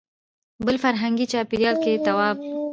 [0.65, 2.45] بل فرهنګي چاپېریال کې صواب وي.